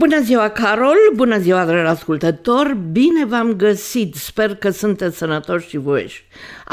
[0.00, 0.96] Bună ziua, Carol!
[1.14, 2.76] Bună ziua, dragi ascultători!
[2.92, 4.14] Bine v-am găsit!
[4.14, 6.26] Sper că sunteți sănătoși și voieși.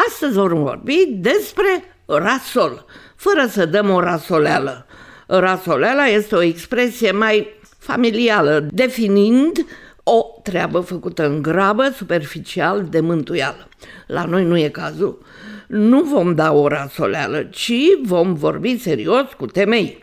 [0.07, 2.85] Astăzi vom vorbi despre rasol,
[3.15, 4.85] fără să dăm o rasoleală.
[5.25, 7.47] Rasoleala este o expresie mai
[7.77, 9.65] familială, definind
[10.03, 13.67] o treabă făcută în grabă, superficial, de mântuială.
[14.07, 15.25] La noi nu e cazul.
[15.67, 17.73] Nu vom da o rasoleală, ci
[18.03, 19.99] vom vorbi serios cu temei.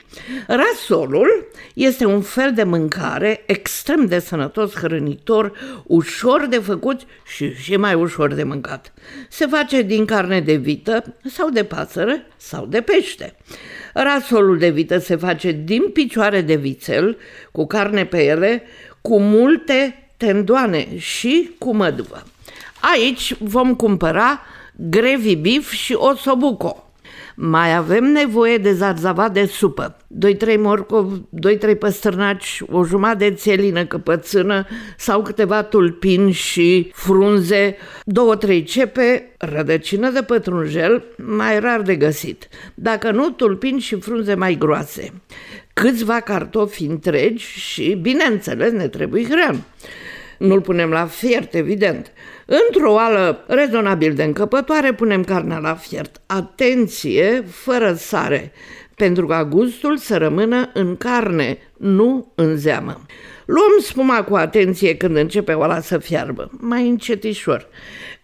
[0.46, 5.52] Rasolul este un fel de mâncare extrem de sănătos, hrănitor,
[5.84, 8.92] ușor de făcut și și mai ușor de mâncat.
[9.28, 13.36] Se face din carne de vită sau de pasăre sau de pește.
[13.94, 17.16] Rasolul de vită se face din picioare de vițel,
[17.52, 18.62] cu carne pe ele,
[19.00, 22.22] cu multe tendoane și cu măduvă.
[22.80, 24.40] Aici vom cumpăra
[24.76, 26.78] gravy beef și osobuco.
[27.36, 29.96] Mai avem nevoie de zarzavat de supă,
[30.52, 31.20] 2-3 morcov,
[31.74, 34.66] 2-3 păstărnaci, o jumătate de țelină căpățână
[34.96, 37.76] sau câteva tulpini și frunze,
[38.60, 42.48] 2-3 cepe, rădăcină de pătrunjel, mai rar de găsit.
[42.74, 45.12] Dacă nu, tulpini și frunze mai groase.
[45.72, 49.64] Câțiva cartofi întregi și, bineînțeles, ne trebuie hrean.
[50.38, 52.12] Nu-l punem la fiert, evident.
[52.46, 56.20] Într-o oală rezonabil de încăpătoare punem carnea la fiert.
[56.26, 58.52] Atenție, fără sare,
[58.96, 63.00] pentru ca gustul să rămână în carne, nu în zeamă.
[63.44, 67.68] Luăm spuma cu atenție când începe oala să fiarbă, mai încetișor.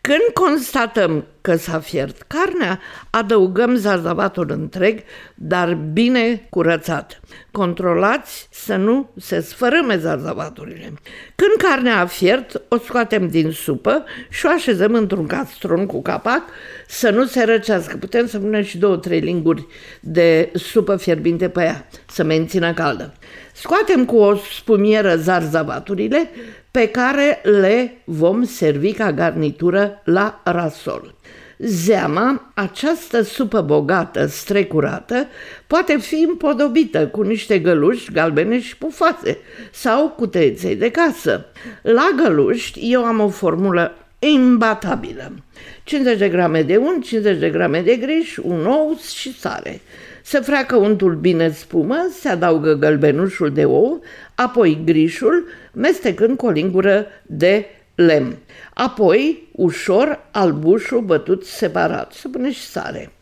[0.02, 5.02] Când constatăm că s-a fiert carnea, adăugăm zarzavatul întreg,
[5.34, 7.20] dar bine curățat.
[7.50, 10.92] Controlați să nu se sfărâme zarzavaturile.
[11.34, 16.42] Când carnea a fiert, o scoatem din supă și o așezăm într-un castron cu capac
[16.86, 17.96] să nu se răcească.
[17.96, 19.66] Putem să punem și două-trei linguri
[20.00, 23.14] de supă fierbinte pe ea, să mențină caldă.
[23.52, 26.30] Scoatem cu o spumieră zarzavaturile
[26.70, 31.14] pe care le vom servi ca garnitură la rasol.
[31.58, 35.26] Zeama, această supă bogată, strecurată,
[35.66, 39.38] poate fi împodobită cu niște găluși galbene și pufoase
[39.72, 41.46] sau cu tăieței de casă.
[41.82, 45.32] La găluști eu am o formulă imbatabilă.
[45.84, 49.80] 50 de grame de unt, 50 de grame de griș, un ou și sare.
[50.22, 54.02] Se freacă untul bine spumă, se adaugă gălbenușul de ou,
[54.34, 58.36] apoi grișul, mestecând cu o lingură de lemn.
[58.74, 62.12] Apoi, ușor, albușul bătut separat.
[62.12, 63.12] Se pune și sare.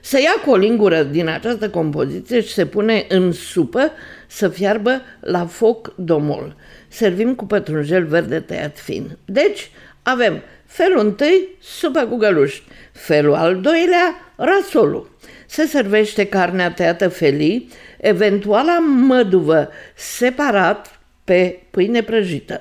[0.00, 3.90] Se ia cu o lingură din această compoziție și se pune în supă
[4.26, 6.56] să fiarbă la foc domol.
[6.88, 9.16] Servim cu pătrunjel verde tăiat fin.
[9.24, 9.70] Deci,
[10.02, 12.62] avem felul întâi, supă cu găluși.
[12.92, 15.10] Felul al doilea, rasolul.
[15.46, 22.60] Se servește carnea tăiată felii, eventuala măduvă separat pe pâine prăjită.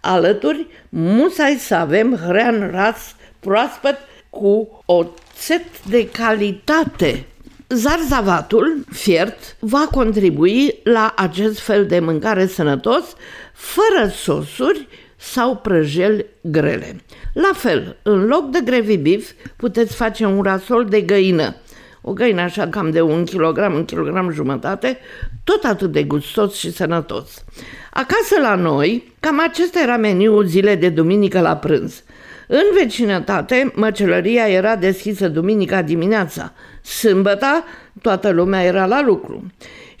[0.00, 3.98] Alături, musai să avem hrean ras proaspăt
[4.30, 7.26] cu o țet de calitate.
[7.68, 13.04] Zarzavatul fiert va contribui la acest fel de mâncare sănătos,
[13.52, 14.88] fără sosuri
[15.22, 16.96] sau prăjeli grele.
[17.32, 21.54] La fel, în loc de gravy beef, puteți face un rasol de găină,
[22.00, 24.98] o găină așa cam de un kilogram, un kilogram jumătate,
[25.44, 27.44] tot atât de gustos și sănătos.
[27.90, 32.02] Acasă la noi, cam acesta era meniul zile de duminică la prânz.
[32.48, 36.52] În vecinătate, măcelăria era deschisă duminica dimineața.
[36.82, 37.64] Sâmbăta,
[38.00, 39.46] toată lumea era la lucru.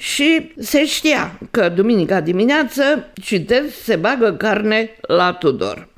[0.02, 5.88] Și se știa că duminica dimineață, citez, se bagă carne la Tudor.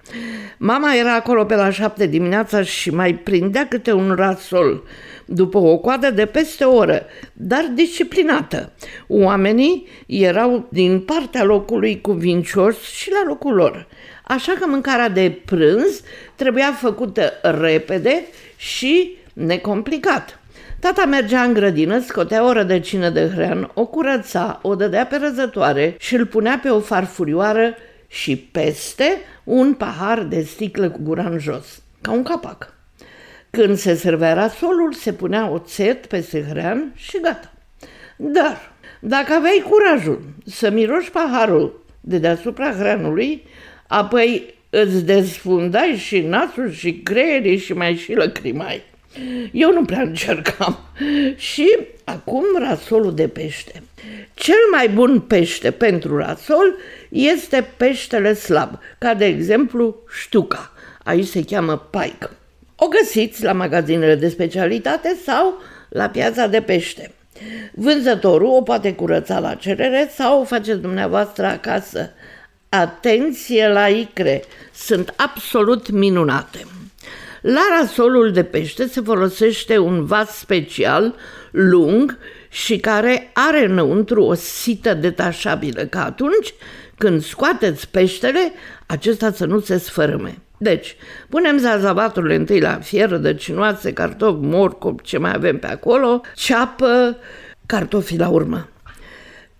[0.58, 4.82] Mama era acolo pe la șapte dimineața și mai prindea câte un rasol
[5.24, 8.72] după o coadă de peste o oră, dar disciplinată.
[9.08, 13.86] Oamenii erau din partea locului cuvincioși și la locul lor.
[14.24, 16.02] Așa că mâncarea de prânz
[16.34, 18.24] trebuia făcută repede
[18.56, 20.38] și necomplicat.
[20.80, 25.96] Tata mergea în grădină, scotea o rădăcină de hrean, o curăța, o dădea pe răzătoare
[25.98, 27.74] și îl punea pe o farfurioară
[28.08, 32.74] și peste un pahar de sticlă cu gura în jos, ca un capac.
[33.50, 37.52] Când se servea rasolul, se punea oțet peste hrean și gata.
[38.16, 43.46] Dar, dacă aveai curajul să miroși paharul de deasupra hreanului,
[43.86, 48.82] apoi îți desfundai și nasul și creierii și mai și lăcrimai.
[49.52, 50.78] Eu nu prea încercam.
[51.36, 53.82] Și acum rasolul de pește.
[54.34, 56.74] Cel mai bun pește pentru rasol
[57.08, 60.72] este peștele slab, ca de exemplu ștuca.
[61.04, 62.30] Aici se cheamă paică.
[62.76, 67.10] O găsiți la magazinele de specialitate sau la piața de pește.
[67.72, 72.10] Vânzătorul o poate curăța la cerere sau o faceți dumneavoastră acasă.
[72.68, 74.42] Atenție la icre,
[74.74, 76.66] sunt absolut minunate.
[77.46, 81.14] La rasolul de pește se folosește un vas special
[81.50, 82.18] lung
[82.48, 86.54] și care are înăuntru o sită detașabilă, ca atunci
[86.98, 88.52] când scoateți peștele,
[88.86, 90.38] acesta să nu se sfărâme.
[90.56, 90.96] Deci,
[91.28, 97.16] punem zazavaturile întâi la fier, rădăcinoase, cartofi, morcov, ce mai avem pe acolo, ceapă,
[97.66, 98.68] cartofii la urmă.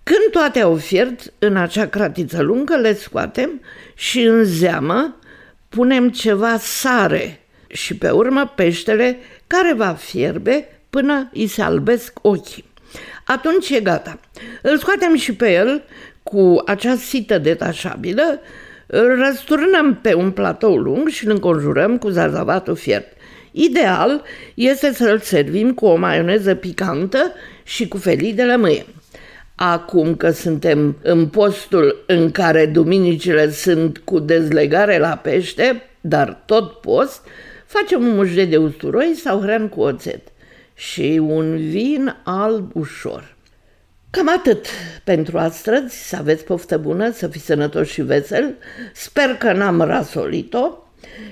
[0.03, 3.61] Când toate au fiert, în acea cratiță lungă le scoatem
[3.95, 5.17] și în zeamă
[5.69, 7.39] punem ceva sare
[7.69, 12.65] și pe urmă peștele care va fierbe până îi se albesc ochii.
[13.27, 14.19] Atunci e gata.
[14.63, 15.83] Îl scoatem și pe el
[16.23, 18.41] cu acea sită detașabilă,
[18.87, 23.07] îl răsturnăm pe un platou lung și îl înconjurăm cu zarzavatul fiert.
[23.51, 24.23] Ideal
[24.55, 27.33] este să-l servim cu o maioneză picantă
[27.63, 28.87] și cu felii de lămâie.
[29.55, 36.73] Acum că suntem în postul în care duminicile sunt cu dezlegare la pește, dar tot
[36.73, 37.27] post,
[37.79, 40.21] facem un mușde de usturoi sau hrăn cu oțet
[40.75, 43.37] și un vin alb ușor.
[44.11, 44.67] Cam atât
[45.05, 48.55] pentru astăzi, să aveți poftă bună, să fiți sănătoși și vesel,
[48.93, 50.79] sper că n-am rasolit-o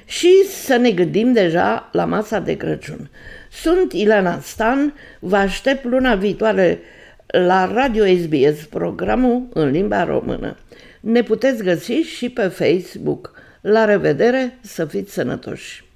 [0.04, 3.10] și să ne gândim deja la masa de Crăciun.
[3.50, 6.80] Sunt Ileana Stan, vă aștept luna viitoare
[7.26, 10.56] la Radio SBS, programul în limba română.
[11.00, 13.32] Ne puteți găsi și pe Facebook.
[13.60, 15.91] La revedere, să fiți sănătoși!